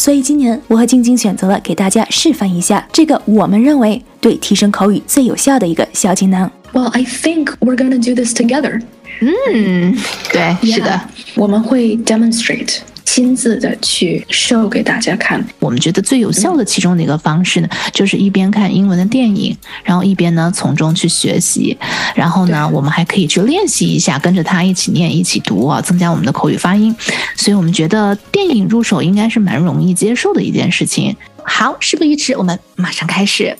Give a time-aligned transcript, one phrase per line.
[0.00, 6.50] 所以今年我和晶晶选择了给大家示范一下这个我们认为对提升口语最有效的一个小锦囊。
[6.72, 8.80] Well, I think we're gonna do this together.
[9.20, 9.94] 嗯，
[10.32, 10.98] 对，是的
[11.34, 12.78] 我们会 demonstrate
[13.12, 15.44] 亲自的去 show 给大家看。
[15.58, 21.76] 我们觉得最有效的其中的一个方式呢，就是一边看英文的电影，然后一边呢从中去学习，
[22.14, 26.94] 然后呢，我们还可以去练习一下，跟着他一起念、一起读啊，增加我们的口语发音。
[27.34, 31.16] 所以我们觉得电影入手应该是蛮容易接受的一件事情。
[31.42, 33.58] 好，事不宜迟，我们马上开始。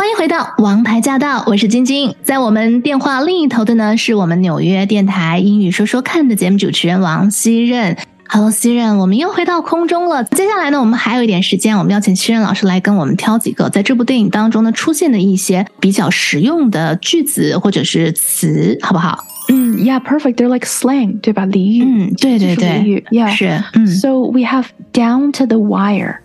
[0.00, 2.14] 欢迎回到《王牌驾到》，我是晶晶。
[2.24, 7.94] 在我们电话另一头的呢，是我们纽约电台英语说说看的节目主持人王希任。
[8.26, 10.24] Hello，希任，我们又回到空中了。
[10.24, 19.22] 接下来呢，我们还有一点时间，我们邀请希任老师来跟我们挑几个在这部电影当中呢出现的一些比较实用的句子或者是词，好不好？
[19.50, 20.36] 嗯，Yeah, perfect.
[20.36, 21.44] They're like slang，对吧？
[21.44, 21.84] 俚语。
[21.84, 23.30] 嗯，对对就是俚语对，Yeah.
[23.34, 26.20] 是，嗯 So we have down to the wire,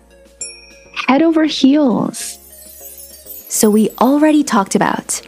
[1.06, 2.36] head over heels.
[3.49, 5.21] So we already talked about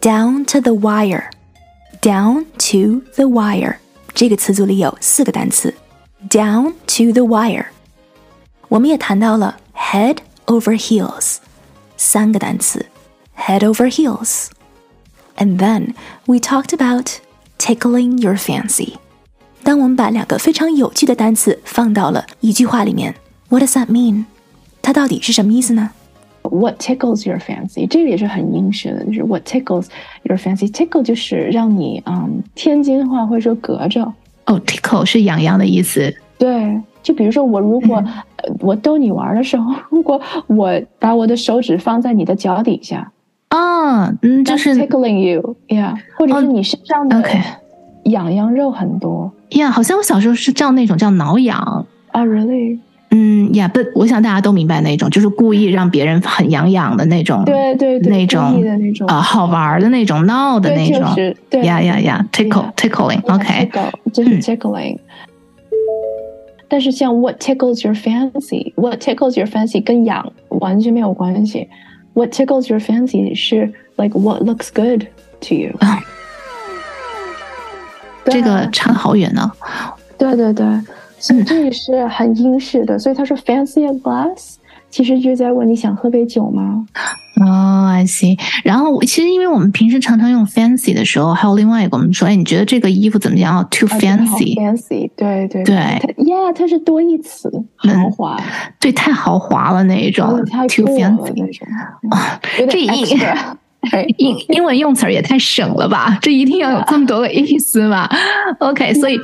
[0.00, 1.30] down to the wire.
[2.02, 3.76] Down to the wire
[4.14, 5.74] 这个词组里有四个单词，
[6.30, 7.66] down to the wire。
[8.68, 11.36] 我们也谈到了 head over heels
[11.96, 12.86] 三个单词，
[13.36, 15.94] head over heels。And then
[16.26, 17.18] we talked about
[17.58, 18.94] tickling your fancy。
[19.62, 23.14] 当我们把两个非常有趣的单词放到了一句话里面，
[23.48, 24.26] What does that mean？
[24.80, 25.90] 它到底是什么意思呢？
[26.43, 27.87] What tickles your fancy？
[27.87, 29.87] 这个也是很英式的，就是 What tickles
[30.23, 30.69] your fancy。
[30.71, 34.03] Tickle 就是让你，嗯，天津话会说隔着。
[34.47, 36.13] 哦，tickle 是痒痒的意思。
[36.37, 43.11] 对，就比如说我如果、呃我逗你玩的时候， 如果我把我的手指放在你的脚底下，
[43.49, 47.39] 啊，嗯，就是 tickling you，yeah，或者是你身上的 OK
[48.05, 49.31] 痒痒肉很多。
[49.51, 51.85] 呀好像我小时候是叫那种叫挠痒。
[52.11, 52.43] 啊、r
[53.53, 64.97] e 呀，不，我想大家都明白那种，就是故意让别人很痒痒的那种，对对对，那种意的那种啊、好玩的那种，闹的，那种，就是对呀呀呀，tickle tickling，OK，tickle 就是嗯 tickling。
[66.67, 71.67] 但是像 what tickles your fancy，what tickles your fancy 跟痒完全没有关系。
[72.13, 75.07] What tickles your fancy 是 like what looks good
[75.41, 75.71] to you。
[78.25, 79.51] 这个差得好远呢。
[80.17, 80.65] 对对对，
[81.45, 82.97] 这也是很英式的。
[82.97, 84.55] 所以他说 fancy a glass，
[84.89, 86.85] 其实就是在问你想喝杯酒吗？
[87.43, 88.37] 哦、i see。
[88.63, 98.39] 然后其实因为我们平时常常用 fancy 的时候，还有另外一个，我们说，哎，你觉得这个衣服怎么样哦？Too 啊真的好 fancy，、fancy，对对对它，yeah，它是多义词，豪华，
[98.79, 100.27] 对，太豪华了那一种
[100.67, 101.33] ，too fancy。
[101.35, 101.67] 那种，
[102.59, 103.35] 有这点一 extra。
[103.89, 106.19] 对英英文用词儿也太省了吧？
[106.21, 108.07] 这一定要有这么多个意思吗？
[108.59, 109.19] OK，所以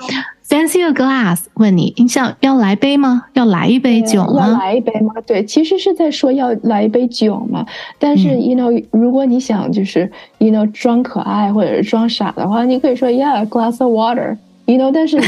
[0.49, 3.25] fancy a glass 问你，你想要来杯吗？
[3.33, 4.57] 要来一杯酒要吗？
[4.59, 5.13] 来一杯吗？
[5.25, 7.65] 对，其实是在说要来一杯酒嘛。
[7.99, 14.37] 但是、嗯 y o u know，如果你想就是 you know 装可爱或者是装傻的话，你可以说 yeah glass of water。
[14.65, 15.25] you know，但是你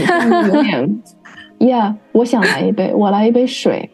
[0.48, 1.02] 有点
[1.60, 3.90] yeah，我想来一杯，我来一杯水。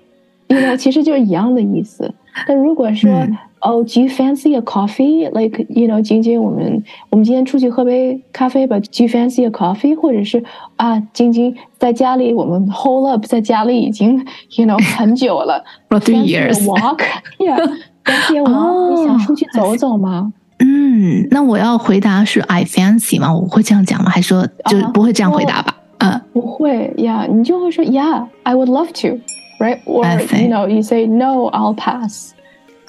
[0.48, 2.14] you know，其实就是一样的意思。
[2.48, 5.29] 但如果说、嗯 哦、d o you fancy a coffee?
[5.31, 8.79] Like you know，晶晶，我们我们今天出去喝杯咖啡吧。
[8.81, 9.95] Do you fancy a coffee？
[9.95, 10.43] 或者是
[10.77, 14.17] 啊，晶晶在家里，我们 hold up，在家里已经
[14.57, 15.63] you know 很久了。
[15.91, 17.01] For three Fancy a years walk?
[17.39, 17.59] Yeah.
[18.05, 20.33] Fancy a walk？、哦你想出去走走吗？
[20.59, 23.35] 嗯，那我要回答是 I fancy 吗？
[23.35, 24.11] 我会这样讲吗？
[24.11, 25.77] 还是说就是啊不会这样回答吧？
[25.99, 29.85] 嗯，不会呀你就会说 Yeah，I would love to。Right?
[29.85, 30.45] Or I see.
[30.45, 32.33] you know, you say no, I'll pass.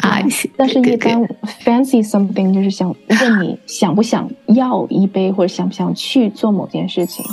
[0.05, 1.21] 啊 Yeah，但是，一般
[1.63, 7.25] fancy something 就是想问你想不想要一杯，或者想不想去做某件事情。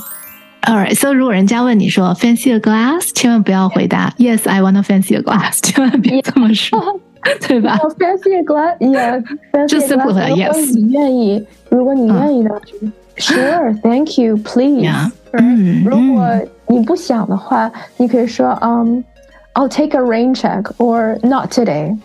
[0.62, 7.00] Alright，所以如果人家问你说 fancy a glass，千万不要回答 Yes, I want to fancy a glass，千万别这么说，
[7.46, 7.78] 对吧？
[7.82, 9.24] Oh, fancy a glass, yeah.
[9.52, 10.14] Fancy 就 a simply glass.
[10.14, 12.74] 回答如果 yes 你愿意，如果你愿意的话，就
[13.16, 14.82] Sure, thank you, please.
[14.84, 15.10] Yeah.
[15.32, 15.40] Right?
[15.40, 16.28] 嗯如果
[16.66, 19.02] 你不想的话，你可以说嗯、
[19.54, 21.96] I'll take a rain check or not today.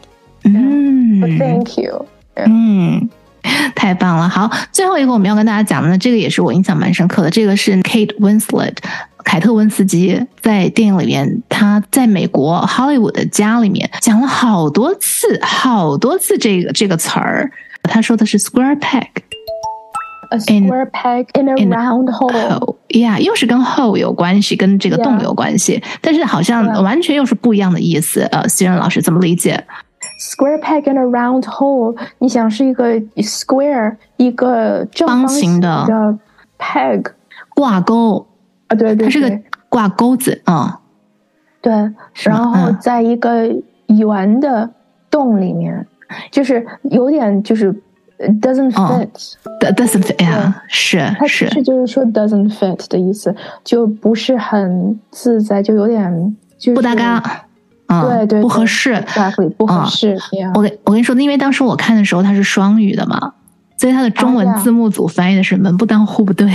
[0.44, 2.06] 嗯 thank you.
[2.34, 3.08] 嗯，
[3.74, 4.28] 太棒了！
[4.28, 8.76] 好，最后一个我们要跟大家讲的呢，这个也是我印象蛮深刻的，这个是 Kate Winslet。
[9.24, 17.50] 凯特温斯基在电影里面，他在美国 Hollywood 的家里面讲了好多次、好多次这个这个词儿。
[17.82, 19.06] 他说的是 square peg。
[20.30, 22.30] A square peg in a in a round hole。
[22.30, 28.22] hole，yeah，又是跟 hole 有关系，跟这个 Yeah 洞有关系但是好像完全又是不一样的意思。
[28.32, 29.62] 呃，希仁老师怎么理解？
[30.18, 36.18] Square peg and a round hole，你想是一个 square，一个正方方形的的
[36.58, 37.12] peg
[37.54, 38.26] 挂钩，
[38.66, 40.80] 啊，对对它是个挂钩子啊、
[41.60, 41.72] 对，
[42.24, 42.78] 然后嗯。
[42.80, 43.48] 在一个
[43.86, 44.68] 圆的
[45.08, 45.86] 洞里面，
[46.32, 47.68] 就是有点就是
[48.18, 49.06] 呃 doesn't 哦
[49.60, 53.32] fit，、doesn't fit 呀，是它是就是说 doesn't fit 的意思，
[53.62, 57.44] 就不是很自在，就有点就是不搭嘎，
[57.88, 59.04] 嗯，对对，不合适。
[59.56, 60.16] 不合嗯适
[60.54, 63.34] 我跟我跟你说，因为当时我看的时候它是双语的嘛，
[63.76, 66.48] 所以它的中文字幕组翻译的是门不当户不对，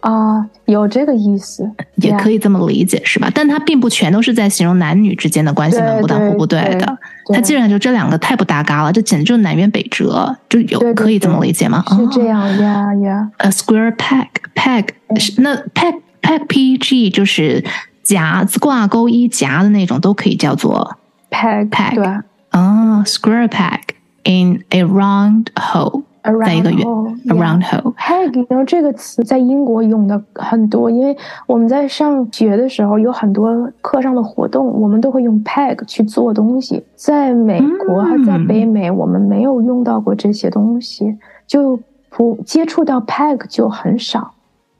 [0.00, 3.30] 啊，有这个意思，也可以这么理解，是吧？
[3.34, 6.78] 但它并不全都是在形容男女之间的关系门不当户不对对。
[6.78, 6.98] 的，
[7.34, 11.84] 它基本上就这两个太不搭嘎了，这简直就是南辕北辙，就有可以这么理解吗？
[11.90, 14.86] 是这哦样呀呀，A square peg peg
[15.18, 17.64] 是那 peg peg p g 就是
[18.10, 20.96] 夹子挂钩衣夹的那种，都可以叫做
[21.30, 22.04] peg Peg 对
[22.52, 23.80] 哦 square peg
[24.24, 26.02] in a round hole，
[26.44, 27.94] 在一个圆 yeah round hole。
[27.94, 31.16] peg，然后这个词在英国用的很多，因为
[31.46, 36.84] 我们在上学的时候有很多课上的活动，我们都会用 peg 去做东西。
[36.96, 41.16] 在美国和在北美，我们没有用到过这些东西，
[41.46, 41.80] 就
[42.10, 44.32] 不接触到 peg 就很少。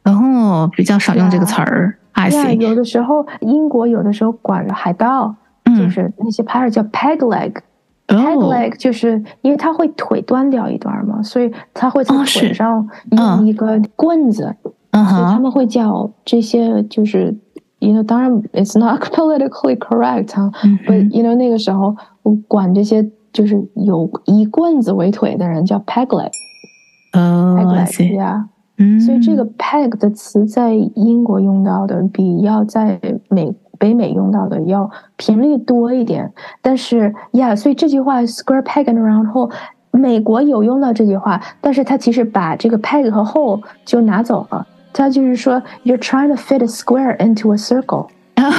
[0.02, 5.34] 然后比较少用这个词儿，I 呀 see，有的时候英国有的时候管着海盗，
[5.64, 7.52] 就嗯，是那些 pirate 叫 peg leg。
[8.08, 13.36] peg 哦，leg 就是因为他会腿断掉一段嘛，所以他会在腿上嗯。
[13.38, 14.54] 用一个棍子，
[14.90, 17.32] 嗯所以他，们会叫这些就是
[17.78, 21.08] ，you know，当然 it's not politically correct 哈、嗯 b u 哼。
[21.08, 21.94] t you know 那个时候
[22.24, 26.30] 我管这些就是有以棍子为腿的人叫 peg leg，peg
[27.20, 28.48] 哦，I leg see，呀，
[28.80, 32.98] 嗯，所以这个 peg 的词在英国用到的比要在
[33.28, 39.52] 美北美用到的要频率多一点，但是呀，所以这句话 square peg and round hole。
[39.92, 44.66] 美国有用到这句话，但是他其实把这个 peg 和 hole 就拿走了。
[44.92, 48.06] 他就是说，you're trying to fit a square into a circle。
[48.38, 48.50] 哦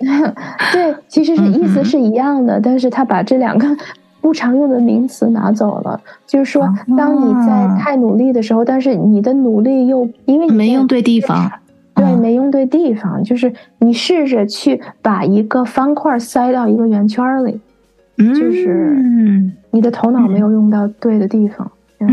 [0.72, 3.66] 对，其实是意思是一样的，但是他把这两个
[4.20, 6.00] 不常用的名词拿走了。
[6.26, 6.62] 就是说，
[6.96, 11.50] 当你在哦太努力的时候，但是你的努力又因为你没用对地方，
[11.94, 17.60] 对，嗯没用对地方，就是你试着去把一个方块塞到一个圆圈儿里，
[18.16, 21.70] 就是嗯你的头脑没有用到对的地方。
[22.00, 22.08] 嗯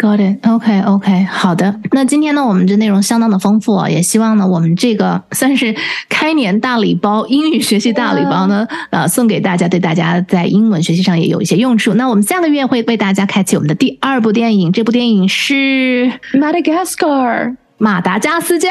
[0.00, 1.74] ，got it，OK OK，好的。
[1.92, 5.74] 那今天呢，我们这内容相当的丰富啊，也希望呢，我们这个 算是
[6.08, 11.94] 开年大礼包，英语学习大礼包呢，呃，送给大家，对大家在英文学习上也有一些用处。
[11.94, 17.56] 那我们下个月会为大家开启我们的第二部电影，这部电影是 Madagascar.
[17.82, 18.68] 马达加斯加。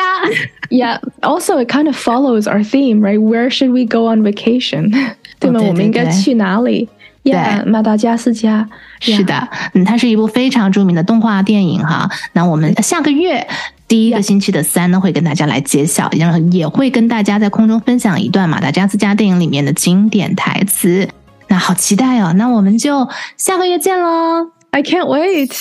[0.69, 0.99] Yeah.
[1.21, 3.19] Also, it kind of follows our theme, right?
[3.19, 4.91] Where should we go on vacation?
[5.39, 5.61] 对吗？
[5.63, 6.87] 我们应该去哪里
[7.23, 8.67] ？Yeah，马达加斯加。
[8.99, 12.09] 是的，嗯，它是一部非常著名的动画电影哈。
[12.33, 13.47] 那我们下个月
[13.87, 21.07] 第一个星期的三呢，会跟大家来揭晓，然后也会跟大家在空中分享一段马达加斯加电影里面的经典台词。
[21.47, 22.31] 那好期待哦！
[22.33, 24.51] 那我们就下个月见喽。
[24.71, 25.51] I can't wait.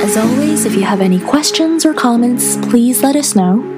[0.00, 3.77] As always, if you have any questions or comments, please let us know.